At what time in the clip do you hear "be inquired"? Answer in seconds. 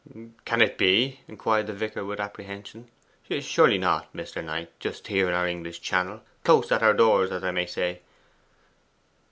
0.79-1.67